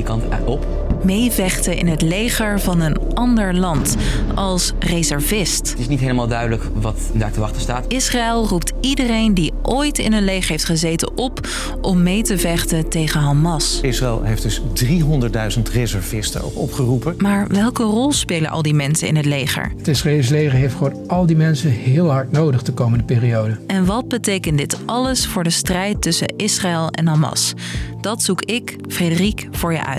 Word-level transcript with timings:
die 0.00 0.08
kant 0.08 0.24
op. 0.44 0.66
Meevechten 1.04 1.76
in 1.76 1.86
het 1.86 2.02
leger 2.02 2.60
van 2.60 2.80
een 2.80 2.96
ander 3.14 3.54
land 3.54 3.96
als 4.34 4.72
reservist. 4.78 5.70
Het 5.70 5.78
is 5.78 5.88
niet 5.88 6.00
helemaal 6.00 6.26
duidelijk 6.26 6.62
wat 6.74 6.98
daar 7.12 7.30
te 7.30 7.40
wachten 7.40 7.60
staat. 7.60 7.84
Israël 7.88 8.46
roept 8.46 8.72
iedereen 8.80 9.34
die 9.34 9.52
ooit 9.62 9.98
in 9.98 10.12
een 10.12 10.24
leger 10.24 10.50
heeft 10.50 10.64
gezeten 10.64 11.16
op 11.16 11.48
om 11.80 12.02
mee 12.02 12.22
te 12.22 12.38
vechten 12.38 12.88
tegen 12.88 13.20
Hamas. 13.20 13.78
Israël 13.82 14.22
heeft 14.22 14.42
dus 14.42 14.60
300.000 14.84 15.62
reservisten 15.72 16.44
ook 16.44 16.56
opgeroepen. 16.58 17.14
Maar 17.18 17.46
welke 17.48 17.82
rol 17.82 18.12
spelen 18.12 18.50
al 18.50 18.62
die 18.62 18.74
mensen 18.74 19.08
in 19.08 19.16
het 19.16 19.26
leger? 19.26 19.72
Het 19.76 19.88
Israëlische 19.88 20.32
leger 20.32 20.58
heeft 20.58 20.74
gewoon 20.74 20.94
al 21.06 21.26
die 21.26 21.36
mensen 21.36 21.70
heel 21.70 22.10
hard 22.10 22.32
nodig 22.32 22.62
de 22.62 22.72
komende 22.72 23.04
periode. 23.04 23.58
En 23.66 23.84
wat 23.84 24.08
betekent 24.08 24.58
dit 24.58 24.78
alles 24.86 25.26
voor 25.26 25.44
de 25.44 25.50
strijd 25.50 26.02
tussen 26.02 26.34
Israël 26.36 26.88
en 26.90 27.06
Hamas? 27.06 27.54
Dat 28.00 28.22
zoek 28.22 28.42
ik, 28.42 28.76
Frederik, 28.88 29.48
voor 29.50 29.72
je 29.72 29.86
uit. 29.86 29.89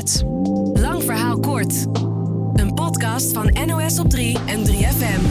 Lang 0.73 1.03
verhaal 1.03 1.39
kort. 1.39 1.85
Een 2.53 2.73
podcast 2.73 3.33
van 3.33 3.57
NOS 3.65 3.99
op 3.99 4.09
3 4.09 4.37
en 4.45 4.65
3FM. 4.65 5.21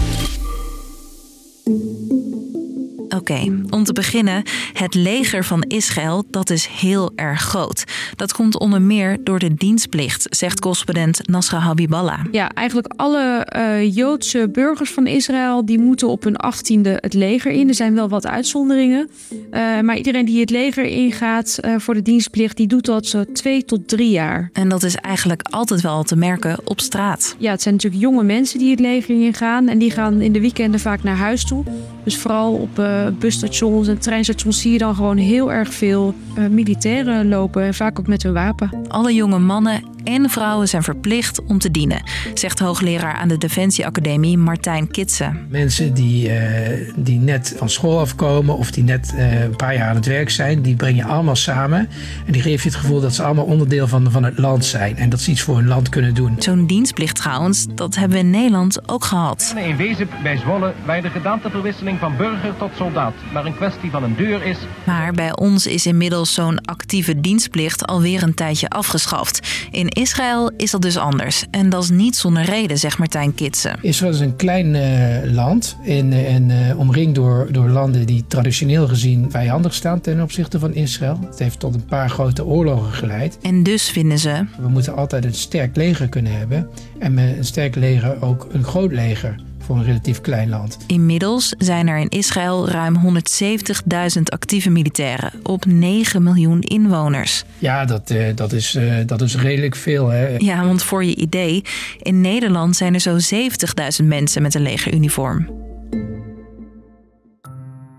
Oké, 3.16 3.62
om 3.70 3.84
te 3.84 3.92
beginnen, 3.92 4.42
het 4.72 4.94
leger 4.94 5.44
van 5.44 5.62
Israël, 5.62 6.24
dat 6.30 6.50
is 6.50 6.66
heel 6.66 7.12
erg 7.14 7.40
groot. 7.40 7.84
Dat 8.16 8.32
komt 8.32 8.58
onder 8.58 8.82
meer 8.82 9.18
door 9.24 9.38
de 9.38 9.54
dienstplicht, 9.54 10.26
zegt 10.36 10.60
correspondent 10.60 11.28
Nasra 11.28 11.58
Habiballah. 11.58 12.20
Ja, 12.30 12.50
eigenlijk 12.50 12.92
alle 12.96 13.46
uh, 13.56 13.94
Joodse 13.94 14.48
burgers 14.52 14.90
van 14.90 15.06
Israël, 15.06 15.64
die 15.64 15.78
moeten 15.78 16.08
op 16.08 16.24
hun 16.24 16.36
achttiende 16.36 16.98
het 17.00 17.14
leger 17.14 17.52
in. 17.52 17.68
Er 17.68 17.74
zijn 17.74 17.94
wel 17.94 18.08
wat 18.08 18.26
uitzonderingen. 18.26 19.10
Uh, 19.30 19.80
maar 19.80 19.96
iedereen 19.96 20.24
die 20.24 20.40
het 20.40 20.50
leger 20.50 20.84
ingaat 20.84 21.58
uh, 21.64 21.78
voor 21.78 21.94
de 21.94 22.02
dienstplicht, 22.02 22.56
die 22.56 22.66
doet 22.66 22.84
dat 22.84 23.06
zo 23.06 23.24
twee 23.32 23.64
tot 23.64 23.88
drie 23.88 24.10
jaar. 24.10 24.50
En 24.52 24.68
dat 24.68 24.82
is 24.82 24.94
eigenlijk 24.94 25.42
altijd 25.42 25.80
wel 25.80 26.02
te 26.02 26.16
merken 26.16 26.58
op 26.64 26.80
straat. 26.80 27.36
Ja, 27.38 27.50
het 27.50 27.62
zijn 27.62 27.74
natuurlijk 27.74 28.02
jonge 28.02 28.22
mensen 28.22 28.58
die 28.58 28.70
het 28.70 28.80
leger 28.80 29.22
ingaan. 29.22 29.68
En 29.68 29.78
die 29.78 29.90
gaan 29.90 30.20
in 30.20 30.32
de 30.32 30.40
weekenden 30.40 30.80
vaak 30.80 31.02
naar 31.02 31.16
huis 31.16 31.44
toe. 31.44 31.64
Dus 32.04 32.18
vooral 32.18 32.52
op 32.52 32.82
busstations 33.18 33.88
en 33.88 33.98
treinstations 33.98 34.60
zie 34.60 34.72
je 34.72 34.78
dan 34.78 34.94
gewoon 34.94 35.16
heel 35.16 35.52
erg 35.52 35.74
veel 35.74 36.14
uh, 36.38 36.46
militairen 36.46 37.28
lopen. 37.28 37.62
En 37.62 37.74
vaak 37.74 37.98
ook 37.98 38.06
met 38.06 38.22
hun 38.22 38.32
wapen. 38.32 38.70
Alle 38.88 39.14
jonge 39.14 39.38
mannen 39.38 39.82
en 40.04 40.30
vrouwen 40.30 40.68
zijn 40.68 40.82
verplicht 40.82 41.42
om 41.44 41.58
te 41.58 41.70
dienen, 41.70 42.02
zegt 42.34 42.58
hoogleraar 42.58 43.14
aan 43.14 43.28
de 43.28 43.38
Defensieacademie 43.38 44.38
Martijn 44.38 44.90
Kitsen. 44.90 45.46
Mensen 45.48 45.94
die, 45.94 46.28
uh, 46.28 46.36
die 46.96 47.18
net 47.18 47.54
van 47.56 47.70
school 47.70 48.00
afkomen 48.00 48.56
of 48.56 48.70
die 48.70 48.84
net 48.84 49.12
uh, 49.14 49.42
een 49.42 49.56
paar 49.56 49.74
jaar 49.74 49.88
aan 49.88 49.96
het 49.96 50.06
werk 50.06 50.30
zijn, 50.30 50.62
die 50.62 50.76
breng 50.76 50.96
je 50.96 51.04
allemaal 51.04 51.36
samen. 51.36 51.88
En 52.26 52.32
die 52.32 52.42
geef 52.42 52.62
je 52.62 52.68
het 52.68 52.78
gevoel 52.78 53.00
dat 53.00 53.14
ze 53.14 53.22
allemaal 53.22 53.44
onderdeel 53.44 53.88
van, 53.88 54.10
van 54.10 54.24
het 54.24 54.38
land 54.38 54.64
zijn 54.64 54.96
en 54.96 55.08
dat 55.08 55.20
ze 55.20 55.30
iets 55.30 55.42
voor 55.42 55.56
hun 55.56 55.66
land 55.66 55.88
kunnen 55.88 56.14
doen. 56.14 56.36
Zo'n 56.38 56.66
dienstplicht 56.66 57.16
trouwens, 57.16 57.66
dat 57.74 57.94
hebben 57.94 58.18
we 58.18 58.24
in 58.24 58.30
Nederland 58.30 58.88
ook 58.88 59.04
gehad. 59.04 59.54
In 59.56 59.76
Wezen 59.76 60.08
bij 60.22 60.36
Zwolle, 60.36 60.74
bij 60.86 61.00
de 61.00 61.10
gedaanteverwisseling 61.10 61.98
van 61.98 62.16
burger 62.16 62.56
tot 62.56 62.70
soldaat, 62.76 63.14
maar 63.32 63.46
een 63.46 63.56
kwestie 63.56 63.90
van 63.90 64.02
een 64.02 64.16
deur 64.16 64.42
is. 64.42 64.58
Maar 64.84 65.12
bij 65.12 65.36
ons 65.36 65.66
is 65.66 65.86
inmiddels 65.86 66.34
zo'n 66.34 66.60
actieve 66.64 67.20
dienstplicht 67.20 67.86
alweer 67.86 68.22
een 68.22 68.34
tijdje 68.34 68.68
afgeschaft. 68.68 69.68
In 69.70 69.88
Israël 69.90 70.50
is 70.56 70.70
dat 70.70 70.82
dus 70.82 70.96
anders. 70.96 71.44
En 71.50 71.68
dat 71.68 71.82
is 71.82 71.90
niet 71.90 72.16
zonder 72.16 72.42
reden, 72.42 72.78
zegt 72.78 72.98
Martijn 72.98 73.34
Kitsen. 73.34 73.78
Israël 73.82 74.12
is 74.12 74.20
een 74.20 74.36
klein 74.36 74.74
uh, 74.74 75.32
land 75.32 75.76
en, 75.84 76.12
en 76.12 76.48
uh, 76.48 76.78
omringd 76.78 77.14
door, 77.14 77.48
door 77.50 77.68
landen 77.68 78.06
die 78.06 78.24
traditioneel 78.28 78.88
gezien 78.88 79.30
vijandig 79.30 79.74
staan 79.74 80.00
ten 80.00 80.22
opzichte 80.22 80.58
van 80.58 80.74
Israël. 80.74 81.18
Het 81.26 81.38
heeft 81.38 81.58
tot 81.58 81.74
een 81.74 81.84
paar 81.84 82.10
grote 82.10 82.44
oorlogen 82.44 82.92
geleid. 82.92 83.38
En 83.42 83.62
dus 83.62 83.90
vinden 83.90 84.18
ze. 84.18 84.46
We 84.60 84.68
moeten 84.68 84.96
altijd 84.96 85.24
een 85.24 85.34
sterk 85.34 85.76
leger 85.76 86.08
kunnen 86.08 86.38
hebben. 86.38 86.68
En 86.98 87.14
met 87.14 87.36
een 87.36 87.44
sterk 87.44 87.74
leger 87.74 88.22
ook 88.22 88.48
een 88.52 88.64
groot 88.64 88.92
leger 88.92 89.48
voor 89.60 89.76
een 89.76 89.84
relatief 89.84 90.20
klein 90.20 90.48
land. 90.48 90.78
Inmiddels 90.86 91.54
zijn 91.58 91.88
er 91.88 91.98
in 91.98 92.08
Israël 92.08 92.68
ruim 92.68 92.96
170.000 94.16 94.22
actieve 94.24 94.70
militairen 94.70 95.32
op 95.42 95.64
9 95.64 96.22
miljoen 96.22 96.60
inwoners. 96.60 97.44
Ja, 97.58 97.84
dat, 97.84 98.10
uh, 98.10 98.26
dat, 98.34 98.52
is, 98.52 98.74
uh, 98.74 98.94
dat 99.06 99.20
is 99.20 99.36
redelijk 99.36 99.76
veel. 99.76 100.08
Hè? 100.08 100.36
Ja, 100.38 100.64
want 100.64 100.82
voor 100.82 101.04
je 101.04 101.16
idee, 101.16 101.64
in 102.02 102.20
Nederland 102.20 102.76
zijn 102.76 102.94
er 102.94 103.00
zo'n 103.00 103.20
70.000 104.00 104.06
mensen 104.06 104.42
met 104.42 104.54
een 104.54 104.62
legeruniform. 104.62 105.48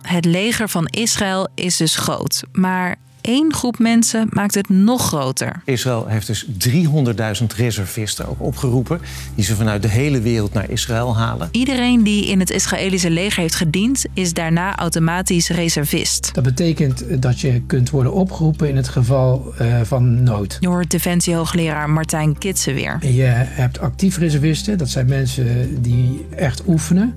Het 0.02 0.26
leger 0.26 0.70
van 0.70 0.86
Israël 0.86 1.50
is 1.56 1.78
dus 1.78 1.96
groot, 1.96 2.44
maar 2.52 2.96
één 3.22 3.54
groep 3.54 3.80
mensen 3.80 4.28
maakt 4.30 4.56
het 4.56 4.70
nog 4.70 5.08
groter. 5.08 5.62
Israël 5.66 6.08
heeft 6.08 6.28
dus 6.28 6.46
300.000 6.46 7.46
reservisten 7.56 8.28
ook 8.28 8.42
opgeroepen... 8.42 9.02
die 9.36 9.44
ze 9.44 9.56
vanuit 9.56 9.82
de 9.82 9.88
hele 9.88 10.22
wereld 10.22 10.54
naar 10.54 10.70
Israël 10.70 11.18
halen. 11.18 11.50
Iedereen 11.52 12.04
die 12.04 12.26
in 12.26 12.40
het 12.40 12.50
Israëlische 12.50 13.10
leger 13.10 13.42
heeft 13.42 13.56
gediend... 13.56 14.06
is 14.14 14.34
daarna 14.34 14.76
automatisch 14.76 15.50
reservist. 15.50 16.34
Dat 16.34 16.44
betekent 16.44 17.22
dat 17.22 17.40
je 17.40 17.62
kunt 17.68 17.90
worden 17.90 18.14
opgeroepen 18.14 18.70
in 18.70 18.76
het 18.76 18.88
geval 18.88 19.54
uh, 19.62 19.82
van 19.84 20.24
nood. 20.24 20.58
Je 20.60 20.68
hoort 20.68 20.92
defensiehoogleraar 20.92 21.90
Martijn 21.90 22.38
Kitsen 22.38 22.74
weer. 22.74 22.98
Je 23.02 23.32
hebt 23.46 23.80
actief 23.80 24.18
reservisten, 24.18 24.78
dat 24.78 24.90
zijn 24.90 25.06
mensen 25.06 25.82
die 25.82 26.26
echt 26.36 26.62
oefenen... 26.68 27.16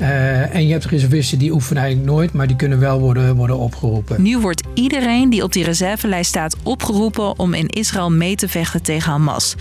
Uh, 0.00 0.54
en 0.54 0.66
je 0.66 0.72
hebt 0.72 0.84
reservisten 0.84 1.38
die 1.38 1.52
oefenen 1.52 1.82
eigenlijk 1.82 2.12
nooit, 2.12 2.32
maar 2.32 2.46
die 2.46 2.56
kunnen 2.56 2.78
wel 2.78 3.00
worden, 3.00 3.36
worden 3.36 3.58
opgeroepen. 3.58 4.22
Nu 4.22 4.38
wordt 4.38 4.62
iedereen 4.74 5.30
die 5.30 5.42
op 5.42 5.52
die 5.52 5.64
reservelijst 5.64 6.28
staat 6.28 6.56
opgeroepen 6.62 7.38
om 7.38 7.54
in 7.54 7.68
Israël 7.68 8.10
mee 8.10 8.36
te 8.36 8.48
vechten 8.48 8.82
tegen 8.82 9.10
Hamas. 9.10 9.54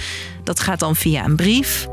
Dat 0.44 0.60
gaat 0.60 0.80
dan 0.80 0.96
via 0.96 1.26
een 1.26 1.36
brief 1.36 1.88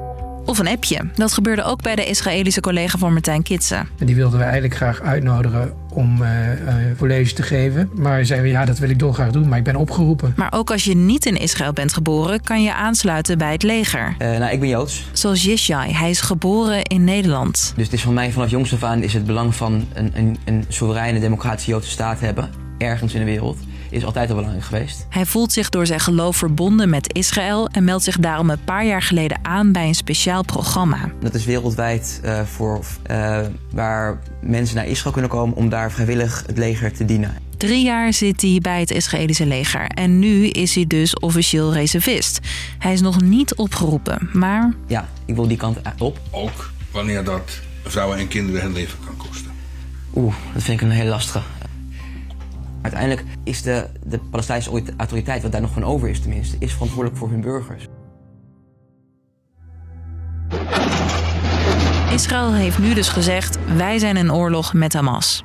of 0.47 0.59
een 0.59 0.69
appje. 0.69 1.01
Dat 1.15 1.33
gebeurde 1.33 1.63
ook 1.63 1.83
bij 1.83 1.95
de 1.95 2.05
Israëlische 2.05 2.61
collega 2.61 2.99
van 2.99 3.13
Martijn 3.13 3.43
Kitsen. 3.43 3.89
En 3.99 4.07
die 4.07 4.15
wilden 4.15 4.39
we 4.39 4.45
eigenlijk 4.45 4.75
graag 4.75 5.01
uitnodigen 5.01 5.73
om 5.91 6.23
uh, 6.23 6.29
uh, 6.29 6.75
college 6.99 7.35
te 7.35 7.43
geven. 7.43 7.91
Maar 7.95 8.25
zeiden 8.25 8.49
we, 8.49 8.55
ja, 8.55 8.65
dat 8.65 8.79
wil 8.79 8.91
ik 8.91 8.99
dolgraag 8.99 9.31
doen, 9.31 9.49
maar 9.49 9.59
ik 9.59 9.65
ben 9.65 9.77
opgeroepen. 9.77 10.33
Maar 10.37 10.53
ook 10.53 10.71
als 10.71 10.85
je 10.85 10.97
niet 10.97 11.27
in 11.27 11.37
Israël 11.37 11.73
bent 11.73 11.93
geboren, 11.93 12.43
kan 12.43 12.63
je 12.63 12.75
aansluiten 12.75 13.39
bij 13.39 13.53
het 13.53 13.63
leger. 13.63 14.15
Uh, 14.19 14.39
nou, 14.39 14.53
ik 14.53 14.61
ben 14.61 14.69
Joods. 14.69 15.07
Zoals 15.13 15.43
Yishai, 15.43 15.93
hij 15.93 16.11
is 16.11 16.21
geboren 16.21 16.83
in 16.83 17.05
Nederland. 17.05 17.73
Dus 17.77 17.85
het 17.85 17.95
is 17.95 18.03
voor 18.03 18.13
mij 18.13 18.33
vanaf 18.33 18.51
jongs 18.51 18.75
af 18.75 18.83
aan 18.83 19.03
is 19.03 19.13
het 19.13 19.27
belang 19.27 19.55
van 19.55 19.87
een, 19.95 20.11
een, 20.15 20.39
een 20.45 20.65
soevereine 20.69 21.21
democratische 21.21 21.71
Joodse 21.71 21.91
staat 21.91 22.21
hebben, 22.21 22.51
ergens 22.79 23.15
in 23.15 23.19
de 23.19 23.27
wereld 23.27 23.59
is 23.91 24.05
altijd 24.05 24.29
al 24.29 24.35
belangrijk 24.35 24.65
geweest. 24.65 25.07
Hij 25.11 25.27
voelt 25.27 25.53
zich 25.53 25.69
door 25.69 25.87
zijn 25.87 26.01
geloof 26.01 26.37
verbonden 26.37 26.91
met 26.91 27.15
Israël 27.15 27.69
en 27.69 27.85
meldt 27.85 28.05
zich 28.05 28.19
daarom 28.19 28.51
een 28.51 28.65
paar 28.65 28.85
jaar 28.85 29.03
geleden 29.03 29.39
aan 29.43 29.73
bij 29.73 29.87
een 29.87 29.95
speciaal 29.95 30.45
programma. 30.45 31.11
Dat 31.21 31.35
is 31.35 31.45
wereldwijd 31.45 32.21
uh, 32.25 32.41
voor 32.43 32.85
uh, 33.11 33.41
waar 33.71 34.19
mensen 34.43 34.77
naar 34.77 34.87
Israël 34.87 35.13
kunnen 35.13 35.31
komen 35.31 35.57
om 35.57 35.69
daar 35.69 35.93
vrijwillig 35.93 36.45
het 36.47 36.59
leger 36.59 36.93
te 36.93 37.05
dienen. 37.05 37.35
Drie 37.57 37.85
jaar 37.85 38.13
zit 38.13 38.43
hij 38.43 38.59
bij 38.63 38.81
het 38.81 38.91
Israëlische 38.91 39.47
leger 39.47 39.87
en 39.87 40.19
nu 40.19 40.47
is 40.47 40.75
hij 40.75 40.87
dus 40.87 41.19
officieel 41.19 41.73
reservist. 41.73 42.41
Hij 42.79 42.93
is 42.93 43.01
nog 43.01 43.21
niet 43.21 43.55
opgeroepen, 43.55 44.31
maar. 44.33 44.75
Ja, 44.87 45.09
ik 45.25 45.35
wil 45.35 45.49
die 45.49 45.57
kant 45.57 45.79
op. 45.99 46.21
Ook 46.31 46.71
wanneer 46.91 47.25
dat 47.25 47.61
vrouwen 47.85 48.19
en 48.19 48.29
kinderen 48.29 48.63
hun 48.63 48.73
leven 48.73 48.99
kan 49.05 49.17
kosten. 49.17 49.51
Oeh, 50.15 50.35
dat 50.53 50.63
vind 50.63 50.81
ik 50.81 50.87
een 50.87 50.95
hele 50.95 51.11
lastige. 51.11 51.41
Uiteindelijk 52.87 53.25
is 53.45 53.63
de, 53.63 53.87
de 54.07 54.19
Palestijnse 54.19 54.83
autoriteit, 54.97 55.43
wat 55.43 55.53
daar 55.53 55.61
nog 55.61 55.73
van 55.73 55.85
over 55.85 56.09
is 56.09 56.21
tenminste, 56.21 56.57
is 56.59 56.73
verantwoordelijk 56.73 57.19
voor 57.19 57.31
hun 57.31 57.41
burgers. 57.41 57.87
Israël 62.13 62.55
heeft 62.55 62.79
nu 62.79 62.95
dus 62.95 63.09
gezegd: 63.09 63.59
wij 63.77 63.99
zijn 63.99 64.17
in 64.17 64.33
oorlog 64.33 64.73
met 64.73 64.93
Hamas. 64.93 65.43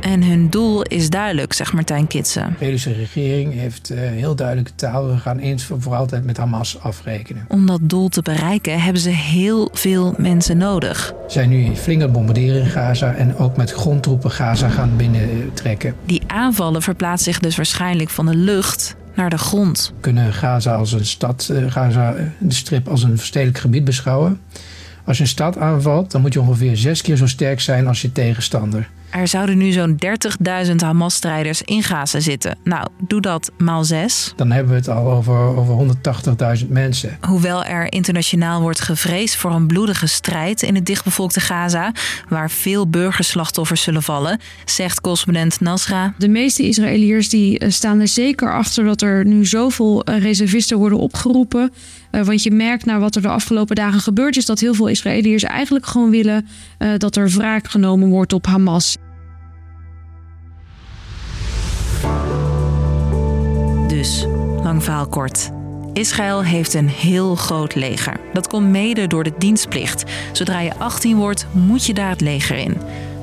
En 0.00 0.22
hun 0.22 0.50
doel 0.50 0.82
is 0.82 1.10
duidelijk, 1.10 1.52
zegt 1.52 1.72
Martijn 1.72 2.06
Kitsen. 2.06 2.56
De 2.58 2.92
regering 2.92 3.54
heeft 3.54 3.90
uh, 3.90 3.98
heel 3.98 4.34
duidelijke 4.34 4.74
taal. 4.74 5.08
We 5.08 5.16
gaan 5.16 5.38
eens 5.38 5.64
voor 5.78 5.94
altijd 5.94 6.24
met 6.24 6.36
Hamas 6.36 6.80
afrekenen. 6.80 7.44
Om 7.48 7.66
dat 7.66 7.80
doel 7.82 8.08
te 8.08 8.22
bereiken 8.22 8.80
hebben 8.80 9.02
ze 9.02 9.10
heel 9.10 9.68
veel 9.72 10.14
mensen 10.16 10.56
nodig. 10.56 11.14
Ze 11.26 11.32
zijn 11.32 11.48
nu 11.48 11.76
flink 11.76 12.12
bombarderen 12.12 12.60
in 12.62 12.66
Gaza 12.66 13.14
en 13.14 13.36
ook 13.36 13.56
met 13.56 13.70
grondtroepen 13.70 14.30
Gaza 14.30 14.68
gaan 14.68 14.96
binnentrekken. 14.96 15.94
Die 16.06 16.22
aanvallen 16.26 16.82
verplaatsen 16.82 17.32
zich 17.32 17.42
dus 17.42 17.56
waarschijnlijk 17.56 18.10
van 18.10 18.26
de 18.26 18.34
lucht 18.36 18.96
naar 19.14 19.30
de 19.30 19.38
grond. 19.38 19.92
We 19.94 20.00
kunnen 20.00 20.32
Gaza 20.32 20.74
als 20.74 20.92
een 20.92 21.06
stad, 21.06 21.48
uh, 21.52 21.70
Gaza 21.70 22.14
de 22.38 22.54
strip 22.54 22.88
als 22.88 23.02
een 23.02 23.18
stedelijk 23.18 23.58
gebied 23.58 23.84
beschouwen. 23.84 24.40
Als 25.04 25.16
je 25.16 25.22
een 25.22 25.28
stad 25.28 25.58
aanvalt, 25.58 26.10
dan 26.10 26.20
moet 26.20 26.32
je 26.32 26.40
ongeveer 26.40 26.76
zes 26.76 27.02
keer 27.02 27.16
zo 27.16 27.26
sterk 27.26 27.60
zijn 27.60 27.86
als 27.86 28.02
je 28.02 28.12
tegenstander. 28.12 28.88
Er 29.10 29.28
zouden 29.28 29.58
nu 29.58 29.72
zo'n 29.72 29.98
30.000 30.66 30.74
Hamas-strijders 30.76 31.62
in 31.62 31.82
Gaza 31.82 32.20
zitten. 32.20 32.58
Nou, 32.64 32.88
doe 32.98 33.20
dat 33.20 33.50
maal 33.58 33.84
zes. 33.84 34.32
Dan 34.36 34.50
hebben 34.50 34.72
we 34.72 34.78
het 34.78 34.88
al 34.88 35.10
over, 35.10 35.34
over 35.34 35.96
180.000 36.62 36.68
mensen. 36.68 37.18
Hoewel 37.20 37.64
er 37.64 37.92
internationaal 37.92 38.60
wordt 38.60 38.80
gevreesd 38.80 39.36
voor 39.36 39.50
een 39.50 39.66
bloedige 39.66 40.06
strijd 40.06 40.62
in 40.62 40.74
het 40.74 40.86
dichtbevolkte 40.86 41.40
Gaza, 41.40 41.92
waar 42.28 42.50
veel 42.50 42.88
burgerslachtoffers 42.88 43.82
zullen 43.82 44.02
vallen, 44.02 44.40
zegt 44.64 45.00
correspondent 45.00 45.60
Nasra. 45.60 46.14
De 46.18 46.28
meeste 46.28 46.62
Israëliërs 46.62 47.28
die 47.28 47.58
eh, 47.58 47.70
staan 47.70 48.00
er 48.00 48.08
zeker 48.08 48.52
achter 48.52 48.84
dat 48.84 49.02
er 49.02 49.24
nu 49.24 49.46
zoveel 49.46 50.04
eh, 50.04 50.22
reservisten 50.22 50.78
worden 50.78 50.98
opgeroepen. 50.98 51.72
Uh, 52.12 52.22
want 52.22 52.42
je 52.42 52.50
merkt 52.50 52.84
naar 52.84 53.00
wat 53.00 53.14
er 53.14 53.22
de 53.22 53.28
afgelopen 53.28 53.76
dagen 53.76 54.00
gebeurd 54.00 54.36
is, 54.36 54.46
dat 54.46 54.60
heel 54.60 54.74
veel 54.74 54.88
Israëliërs 54.88 55.42
eigenlijk 55.42 55.86
gewoon 55.86 56.10
willen 56.10 56.46
uh, 56.78 56.90
dat 56.96 57.16
er 57.16 57.28
wraak 57.28 57.68
genomen 57.68 58.08
wordt 58.08 58.32
op 58.32 58.46
Hamas. 58.46 58.96
Dus, 63.88 64.26
lang 64.62 64.84
verhaal 64.84 65.08
kort. 65.08 65.50
Israël 65.92 66.44
heeft 66.44 66.74
een 66.74 66.88
heel 66.88 67.34
groot 67.34 67.74
leger. 67.74 68.20
Dat 68.32 68.46
komt 68.46 68.68
mede 68.68 69.06
door 69.06 69.24
de 69.24 69.32
dienstplicht. 69.38 70.04
Zodra 70.32 70.60
je 70.60 70.74
18 70.74 71.16
wordt, 71.16 71.46
moet 71.52 71.86
je 71.86 71.94
daar 71.94 72.10
het 72.10 72.20
leger 72.20 72.56
in. 72.56 72.76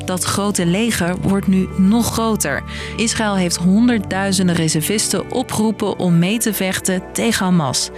Dat 0.05 0.23
grote 0.23 0.65
leger 0.65 1.15
wordt 1.21 1.47
nu 1.47 1.67
nog 1.77 2.13
groter. 2.13 2.63
Israël 2.97 3.35
heeft 3.35 3.55
honderdduizenden 3.55 4.55
reservisten 4.55 5.31
opgeroepen 5.31 5.99
om 5.99 6.19
mee 6.19 6.37
te 6.37 6.53
vechten 6.53 7.03
tegen 7.13 7.45
Hamas. 7.45 7.89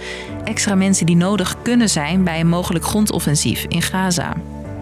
Extra 0.44 0.74
mensen 0.74 1.06
die 1.06 1.16
nodig 1.16 1.62
kunnen 1.62 1.88
zijn 1.88 2.24
bij 2.24 2.40
een 2.40 2.48
mogelijk 2.48 2.84
grondoffensief 2.84 3.64
in 3.68 3.82
Gaza. 3.82 4.36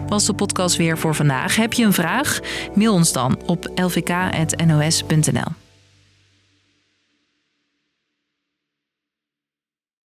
Was 0.07 0.25
de 0.25 0.33
podcast 0.33 0.75
weer 0.75 0.97
voor 0.97 1.15
vandaag? 1.15 1.55
Heb 1.55 1.73
je 1.73 1.85
een 1.85 1.93
vraag? 1.93 2.39
Mail 2.73 2.93
ons 2.93 3.11
dan 3.11 3.39
op 3.45 3.71
lvk.nos.nl. 3.75 5.66